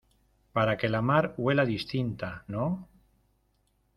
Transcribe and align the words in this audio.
para 0.51 0.75
que 0.79 0.89
la 0.89 0.99
mar 1.03 1.35
huela 1.37 1.63
distinta,¿ 1.63 2.43
no? 2.47 2.87